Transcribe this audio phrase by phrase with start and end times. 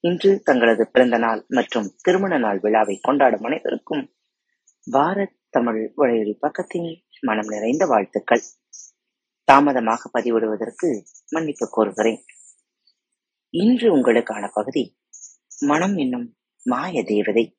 [0.00, 4.14] இன்று தங்களது பிறந்த நாள் மற்றும் திருமண நாள் விழாவை கொண்டாடும் அனைவருக்கும்
[4.90, 8.42] பாரத் தமிழ் உழையொலி பக்கத்தின் மனம் நிறைந்த வாழ்த்துக்கள்.
[9.44, 12.22] தாமதமாக பதிவிடுவதற்கு மன்னிப்பு கோருகிறேன்.
[13.50, 14.98] இன்று உங்களுக்கான பகுதி
[15.66, 17.58] மனம் என்னும் மாய தேவதை.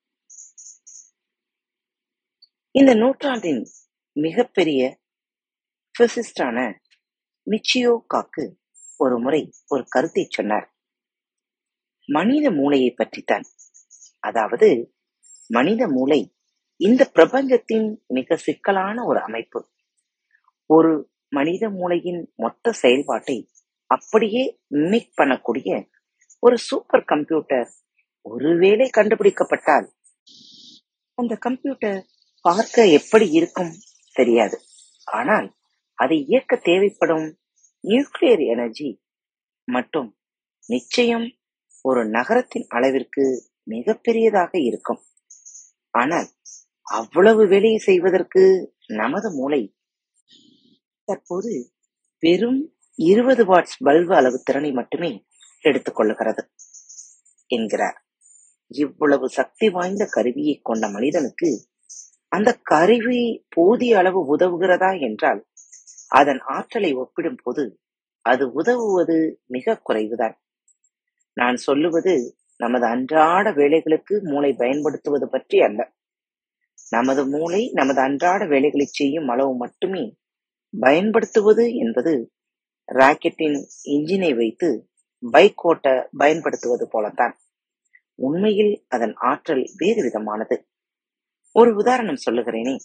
[2.71, 3.65] இந்த நூற்றாண்டின்
[4.11, 4.99] மிகப்பெரிய
[5.99, 6.79] பிசிஸ்டான
[7.51, 8.55] மிச்சியோ காக்கு
[8.97, 10.78] ஒரு முறை ஒரு கருத்தை சொன்னார்.
[12.09, 13.45] மனித மூளையை பற்றித்தான்.
[14.19, 14.69] அதாவது
[15.49, 16.19] மனித மூளை
[16.79, 19.59] இந்த பிரபஞ்சத்தின் மிக சிக்கலான ஒரு அமைப்பு.
[20.65, 20.91] ஒரு
[21.29, 23.37] மனித மூளையின் மொத்த செயல்பாட்டை
[23.91, 25.71] அப்படியே மிமிக் பண்ணக்கூடிய
[26.43, 27.67] ஒரு சூப்பர் கம்ப்யூட்டர்
[28.25, 29.87] ஒருவேளை கண்டுபிடிக்கப்பட்டால்
[31.17, 31.99] அந்த கம்ப்யூட்டர்
[32.45, 33.71] பார்க்க எப்படி இருக்கும்
[34.15, 34.57] தெரியாது.
[35.07, 35.47] ஆனால்
[35.99, 37.27] அதை இயக்க தேவைப்படும்
[37.83, 38.89] நியூக்ளியர் எனர்ஜி
[39.67, 40.09] மற்றும்
[40.69, 41.27] நிச்சயம்
[41.85, 43.23] ஒரு நகரத்தின் அளவிற்கு
[43.63, 45.01] மிகப்பெரியதாக இருக்கும்.
[45.93, 46.27] ஆனால்
[46.83, 49.61] அவ்வளவு வேலையை செய்வதற்கு நமது மூளை
[51.07, 51.51] தற்போது
[52.23, 52.59] வெறும்
[52.99, 55.11] இருபது வாட்ஸ் பல்பு அளவு திறனை மட்டுமே
[55.63, 56.43] எடுத்துக்கொள்ளுகிறது
[57.49, 57.97] என்கிறார்.
[58.71, 61.49] இவ்வளவு சக்தி வாய்ந்த கருவியை கொண்ட மனிதனுக்கு
[62.31, 63.21] அந்த கருவி
[63.55, 65.41] போதிய அளவு உதவுகிறதா என்றால்
[66.09, 67.63] அதன் ஆற்றலை ஒப்பிடும் போது
[68.25, 70.35] அது உதவுவது மிக குறைவுதான்.
[71.39, 72.13] நான் சொல்லுவது
[72.57, 75.81] நமது அன்றாட வேலைகளுக்கு மூளை பயன்படுத்துவது பற்றி அல்ல.
[76.89, 80.03] நமது மூளை நமது அன்றாட வேலைகளை செய்யும் அளவு மட்டுமே.
[80.73, 82.13] பயன்படுத்துவது என்பது
[82.87, 84.69] ராக்கெட்டின் இன்ஜினை வைத்து
[85.31, 87.35] பைக் ஓட்ட பயன்படுத்துவது போலத்தான்.
[88.19, 90.57] உண்மையில் அதன் ஆற்றல் வேறு விதமானது.
[91.55, 92.75] ஒரு உதாரணம் சொல்லுகிறேனே.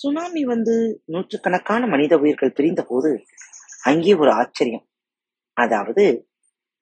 [0.00, 3.10] சுனாமி வந்து நூற்றுக்கணக்கான மனித உயிர்கள் பிரிந்த போது
[3.82, 4.86] அங்கே ஒரு ஆச்சரியம்.
[5.56, 6.04] அதாவது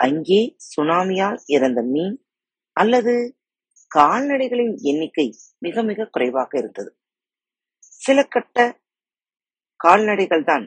[0.02, 0.40] அங்கே
[0.70, 2.16] சுனாமியால் இறந்த மீன்
[2.76, 3.14] அல்லது
[3.90, 5.26] கால்நடைகளின் எண்ணிக்கை
[5.58, 6.90] மிக மிக குறைவாக இருந்தது.
[8.00, 8.58] சில கட்ட
[9.80, 10.64] கால்நடைகள் தான்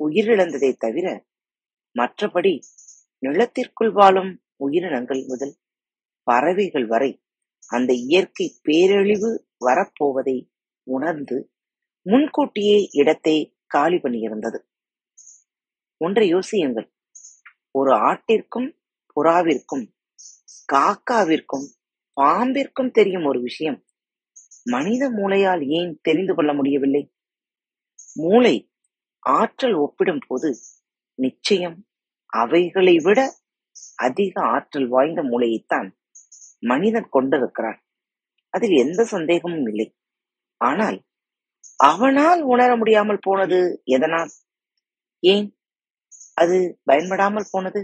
[0.00, 1.06] உயிரிழந்ததை தவிர
[1.96, 2.54] மற்றபடி
[3.22, 5.54] நிலத்திற்குள் வாழும் உயிரினங்கள் முதல்
[6.26, 7.10] பறவைகள் வரை
[7.70, 9.30] அந்த இயற்கை பேரழிவு
[9.66, 10.36] வரப்போவதை
[10.86, 11.38] உணர்ந்து
[12.06, 13.36] முன்கூட்டியே இடத்தை
[13.66, 14.58] காலி பண்ணியிருந்தது.
[16.00, 16.88] ஒன்றை யோசியுங்கள்.
[17.74, 18.68] ஒரு ஆட்டிற்கும்
[19.16, 19.84] புறாவிற்கும்
[20.72, 21.66] காக்காவிற்கும்
[22.16, 23.78] பாம்பிற்கும் தெரியும் ஒரு விஷயம்.
[24.64, 27.02] மனித மூளையால் ஏன் தெரிந்து கொள்ள முடியவில்லை?
[28.14, 28.70] மூளை
[29.22, 30.48] ஆற்றல் ஒப்பிடும் போது
[31.14, 31.78] நிச்சயம்
[32.32, 33.20] அவைகளை விட
[33.96, 35.88] அதிக ஆற்றல் வாய்ந்த மூளையைத்தான்
[36.58, 37.78] மனிதன் கொண்டிருக்கிறான்.
[38.54, 39.96] அதில் எந்த சந்தேகமும் இல்லை.
[40.60, 40.98] ஆனால்
[41.76, 44.30] அவனால் உணர முடியாமல் போனது எதனால்?
[45.22, 45.57] ஏன்?
[46.40, 47.80] அது பயன்படாமல் போனது?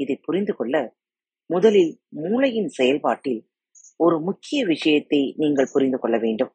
[0.00, 0.76] இதை புரிந்து கொள்ள
[1.50, 3.40] முதலில் மூளையின் செயல்பாட்டில்
[3.96, 6.52] ஒரு முக்கிய விஷயத்தை நீங்கள் புரிந்து கொள்ள வேண்டும்.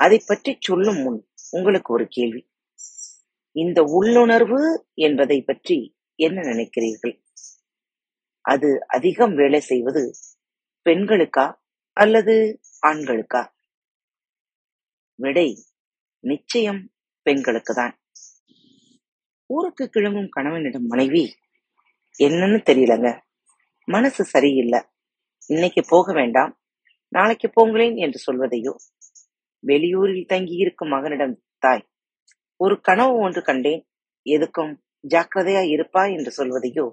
[0.00, 2.42] அதை பற்றி சொல்லும் முன் உங்களுக்கு ஒரு கேள்வி.
[3.56, 4.60] இந்த உள்ளுணர்வு
[5.06, 5.78] என்பதை பற்றி
[6.18, 7.14] என்ன நினைக்கிறீர்கள்?
[8.44, 10.02] அது அதிகம் வேலை செய்வது
[10.86, 11.46] பெண்களுக்கா
[11.96, 12.34] அல்லது
[12.86, 13.42] ஆண்களுக்கா?
[15.18, 15.48] விடை
[16.24, 16.82] நிச்சயம்
[17.26, 17.94] பெண்களுக்கு தான்
[19.50, 21.24] ஊருக்கு கிளம்பும் கணவனிடம் மனைவி
[22.18, 23.08] என்னன்னு தெரியலங்க.
[23.88, 24.80] மனசு சரியில்லை.
[25.46, 26.52] இன்னைக்கு போக வேண்டாம்.
[27.08, 28.72] நாளைக்கு போங்களேன் என்று சொல்வதையோ.
[29.66, 31.88] வெளியூரில் தங்கியிருக்கும் மகனிடம் தாய்
[32.60, 33.82] ஒரு கனவு ஒன்று கண்டேன்.
[34.26, 34.72] எதுக்கும்
[35.08, 36.02] ஜாக்கிரதையா இருப்பா?
[36.16, 36.86] என்று சொல்வதையோ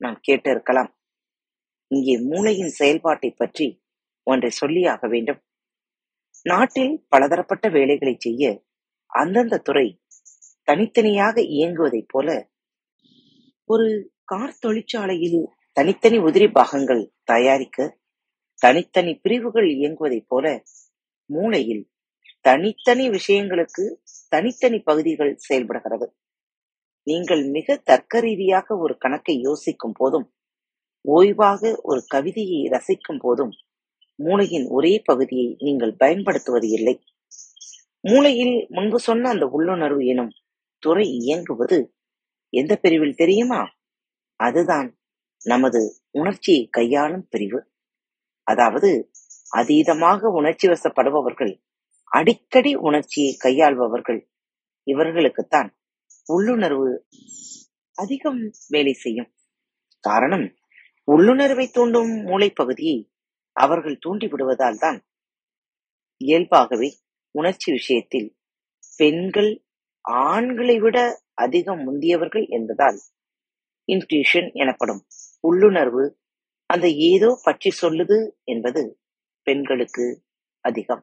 [0.00, 0.90] நாம் கேட்டு இருக்கலாம்
[1.90, 3.66] இங்கே மூளையின் செயல்பாட்டை பற்றி
[4.26, 5.40] ஒன்றை சொல்லியாக வேண்டும்.
[6.42, 8.64] நாட்டில் பலதரப்பட்ட வேலைகளை செய்ய
[9.12, 9.86] அந்தந்த துறை
[10.68, 12.28] தனித்தனியாக இயங்குவதைப் போல
[13.70, 13.86] ஒரு
[14.24, 15.40] கார் தொழிற்சாலையில்
[15.72, 17.78] தனித்தனி உதிரி பாகங்கள் தயாரிக்க
[18.62, 20.46] தனித்தனி பிரிவுகள் இயங்குவதைப் போல
[21.30, 21.84] மூளையில்
[22.40, 23.84] தனித்தனி விஷயங்களுக்கு
[24.28, 26.06] தனித்தனி பகுதிகள் செயல்படுகிறது.
[27.06, 30.26] நீங்கள் மிக தர்க்க ரீதியாக ஒரு கணக்கை யோசிக்கும் போதும்
[31.04, 33.52] ஓய்வாக ஒரு கவிதையை ரசிக்கும் போதும்
[34.18, 36.94] மூளையின் ஒரே பகுதியை நீங்கள் பயன்படுத்துவது இல்லை.
[38.00, 40.32] மூளையில் முன்பு சொன்ன அந்த உள்ளுணர்வு எனும்
[40.84, 41.78] துறை இயங்குவது
[42.52, 43.60] எந்த பிரிவில் தெரியுமா?
[44.40, 44.88] அதுதான்
[45.46, 47.60] நமது உணர்ச்சியை கையாளும் பிரிவு.
[48.46, 48.90] அதாவது
[49.56, 51.52] அதீதமாக உணர்ச்சி வசப்படுபவர்கள்
[52.12, 54.20] அடிக்கடி உணர்ச்சியை கையாள்பவர்கள்
[54.86, 55.70] இவர்களுக்குத்தான்
[56.26, 56.90] உள்ளுணர்வு
[57.98, 59.30] அதிகம் வேலை செய்யும்.
[60.04, 60.46] காரணம்
[61.08, 62.98] உள்ளுணர்வை தூண்டும் மூளைப்பகுதியை
[63.56, 64.98] அவர்கள் தூண்டிவிடுவதால் தான்
[66.20, 66.88] இயல்பாகவே
[67.34, 68.28] உணர்ச்சி விஷயத்தில்
[69.00, 69.52] பெண்கள்
[70.04, 70.98] ஆண்களை விட
[71.34, 72.98] அதிகம் முந்தியவர்கள் என்பதால்
[73.88, 75.02] இன்ட்யூஷன் எனப்படும்
[75.40, 76.04] உள்ளுணர்வு
[76.66, 78.82] அந்த ஏதோ பற்றி சொல்லுது என்பது
[79.42, 80.06] பெண்களுக்கு
[80.60, 81.02] அதிகம்.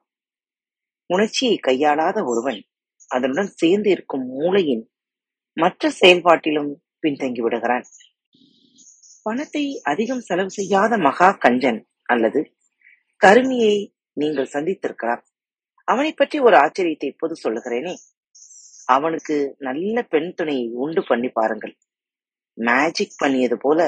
[1.09, 2.59] உணர்ச்சியை கையாளாத ஒருவன்
[3.07, 4.83] அதனுடன் சேர்ந்து இருக்கும் மூளையின்
[5.57, 6.71] மற்ற செயல்பாட்டிலும்
[7.01, 7.85] பின்தங்கி விடுகிறான்.
[9.23, 12.41] பணத்தை அதிகம் செலவு செய்யாத மகா கஞ்சன் அல்லது
[13.21, 13.75] கருமியை
[14.13, 15.21] நீங்கள் சந்தித்திருக்கலாம்.
[15.87, 17.93] அவனை பற்றி ஒரு ஆச்சரியத்தை இப்போது சொல்லுகிறேனே.
[18.85, 21.73] அவனுக்கு நல்ல பெண் துணையை உண்டு பண்ணி பாருங்கள்.
[22.57, 23.79] மேஜிக் பண்ணியது போல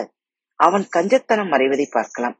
[0.59, 2.37] அவன் கஞ்சத்தனம் மறைவதை பார்க்கலாம்.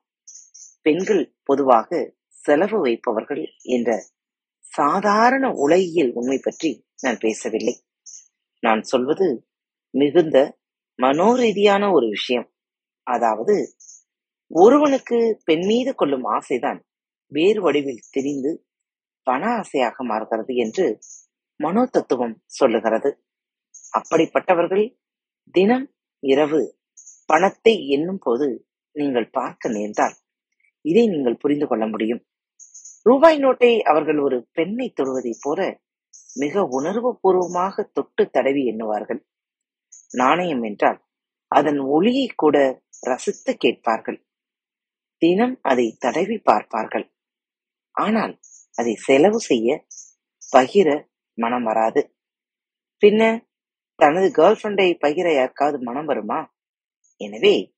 [0.82, 3.92] பெண்கள் பொதுவாக செலவு வைப்பவர்கள் என்ற
[4.74, 7.76] சாதாரண உலகியல் உண்மை பற்றி நான் பேசவில்லை.
[8.60, 9.46] நான் சொல்வது
[9.90, 10.38] மிகுந்த
[11.00, 12.48] மனோரீதியான ஒரு விஷயம்.
[13.08, 13.56] அதாவது
[14.48, 16.80] ஒருவனுக்கு பெண் மீது கொள்ளும் ஆசைதான்
[17.28, 18.52] வேறு வடிவில் தெரிந்து
[19.24, 21.00] பண ஆசையாக மாறுகிறது என்று
[21.60, 23.10] மனோ தத்துவம் சொல்லுகிறது.
[23.94, 24.86] அப்படிப்பட்டவர்கள்
[25.56, 25.86] தினம்
[26.24, 26.62] இரவு
[27.26, 28.48] பணத்தை எண்ணும் போது
[28.96, 30.16] நீங்கள் பார்க்க நேர்ந்தால்
[30.86, 32.22] இதை நீங்கள் புரிந்து கொள்ள முடியும்.
[33.04, 35.60] ரூபாய் நோட்டை அவர்கள் ஒரு பெண்ணை தொடுவதைப் போல
[36.36, 39.22] மிக உணர்வு பூர்வமாக தொட்டு தடவி எண்ணுவார்கள்.
[40.12, 41.00] நாணயம் என்றால்
[41.52, 42.58] அதன் ஒளியை கூட
[43.02, 44.20] ரசித்து கேட்பார்கள்.
[45.22, 47.06] தினம் அதை தடவி பார்ப்பார்கள்.
[47.96, 48.34] ஆனால்
[48.76, 49.86] அதை செலவு செய்ய
[50.54, 50.90] பகிர
[51.34, 52.16] மனம் வராது.
[53.06, 53.48] பின்ன
[53.96, 56.54] தனது கேர்ள் ஃபிரெண்டை பகிர யாருக்காவது மனம் வருமா?
[57.18, 57.76] எனவே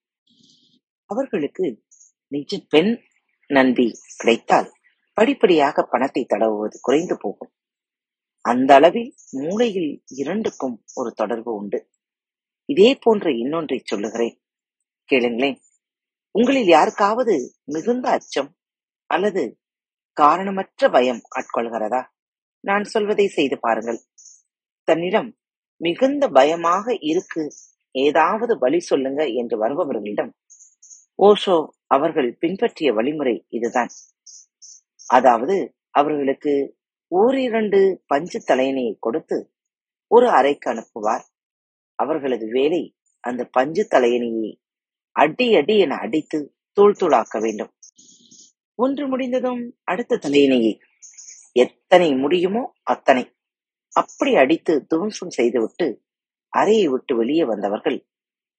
[1.06, 1.84] அவர்களுக்கு
[2.28, 3.02] நிஜ பெண்
[3.48, 4.72] நண்பி கிடைத்தால்
[5.13, 7.54] படிப்படியாக பணத்தை தடவுவது குறைந்து போகும்.
[8.42, 11.90] அந்த அளவில் மூளையில் இரண்டுக்கும் ஒரு தொடர்பு உண்டு.
[12.66, 14.42] இதே போன்ற இன்னொன்றை சொல்லுகிறேன்.
[15.12, 15.60] கேளுங்களேன்.
[16.31, 18.56] உங்களில் யாருக்காவது மிகுந்த அச்சம்
[19.06, 19.60] அல்லது
[20.13, 22.06] காரணமற்ற பயம் ஆட்கொள்கிறதா?
[22.65, 24.00] நான் சொல்வதை செய்து பாருங்கள்.
[24.88, 25.29] தன்னிடம்
[25.81, 27.44] மிகுந்த பயமாக இருக்கு.
[27.95, 30.31] ஏதாவது வழி சொல்லுங்க என்று வருபவர்களிடம்
[31.19, 31.57] ஓஷோ
[31.88, 33.91] அவர்கள் பின்பற்றிய வழிமுறை இதுதான்.
[35.09, 35.56] அதாவது
[35.91, 36.53] அவர்களுக்கு
[37.12, 39.38] ஓரிரண்டு பஞ்சு தலையணையை கொடுத்து
[40.11, 41.25] ஒரு அறைக்கு அனுப்புவார்.
[42.00, 42.81] அவர்களது வேலை
[43.23, 44.51] அந்த பஞ்சு தலையணையை
[45.15, 46.39] அடி அடி என அடித்து
[46.77, 47.71] தூள் தூளாக்க வேண்டும்.
[48.79, 50.73] ஒன்று முடிந்ததும் அடுத்த தலையணையை
[51.56, 53.24] எத்தனை முடியுமோ அத்தனை.
[53.94, 55.88] அப்படி அடித்து துவம்சம் செய்துவிட்டு
[56.54, 57.98] அறையை விட்டு வெளியே வந்தவர்கள்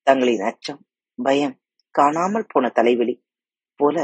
[0.06, 0.80] தங்களின் அச்சம்
[1.18, 1.56] பயம்
[1.94, 3.14] காணாமல் போன தலைவலி
[3.80, 3.96] போல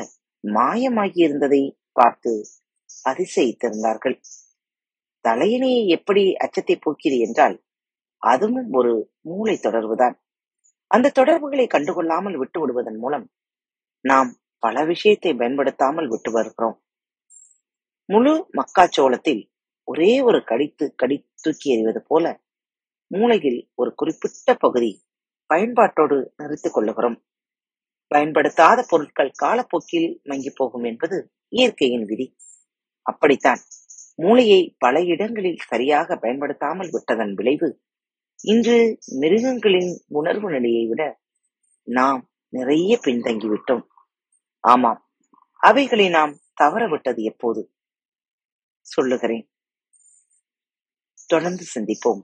[0.44, 1.62] மாயமாகியிருந்ததை
[1.93, 2.33] பார்த்து
[3.06, 4.17] அதிசயித்திருந்தார்கள்.
[5.25, 7.56] தலையணையை எப்படி அச்சத்தை போக்கியது என்றால்
[8.23, 8.93] அதுவும் ஒரு
[9.23, 10.17] மூளை தொடர்புதான்.
[10.91, 13.27] அந்த தொடர்புகளை கண்டுகொள்ளாமல் விட்டு விடுவதன் மூலம்
[14.05, 14.31] நாம்
[14.62, 16.77] பல விஷயத்தை பயன்படுத்தாமல் விட்டு வருகிறோம்.
[18.08, 19.43] முழு மக்காச்சோளத்தில்
[19.88, 22.40] ஒரே ஒரு கடித்து கடி தூக்கி எறிவது போல
[23.10, 24.90] மூளையில் ஒரு குறிப்பிட்ட பகுதி
[25.50, 27.17] பயன்பாட்டோடு நிறுத்திக் கொள்ளுகிறோம்.
[28.06, 31.17] பயன்படுத்தாத பொருட்கள் காலப்போக்கில் மங்கி போகும் என்பது
[31.48, 32.27] இயற்கையின் விதி.
[33.06, 33.60] அப்படித்தான்
[34.17, 37.81] மூளையை பல இடங்களில் சரியாக பயன்படுத்தாமல் விட்டதன் விளைவு
[38.44, 41.03] இன்று மிருகங்களின் உணர்வு நிலையை விட
[41.88, 43.84] நாம் நிறைய பின்தங்கிவிட்டோம்.
[44.65, 45.00] ஆமாம்
[45.60, 47.60] அவைகளை நாம் தவறவிட்டது எப்போது?
[48.82, 49.51] சொல்லுகிறேன்.
[51.27, 52.22] தொடர்ந்து சிந்திப்போம்.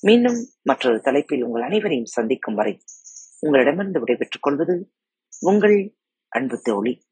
[0.00, 2.84] மீண்டும் மற்றொரு தலைப்பில் உங்கள் அனைவரையும் சந்திக்கும் வரை
[3.40, 4.92] உங்களிடமிருந்து விடைபெற்றுக் கொள்வது
[5.40, 5.96] உங்கள்
[6.28, 7.11] அன்பு தோழி.